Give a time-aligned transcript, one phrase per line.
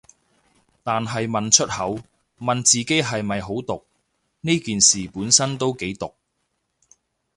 [0.81, 1.99] 但係問出口，
[2.39, 3.85] 問自己係咪好毒，
[4.41, 6.15] 呢件事本身都幾毒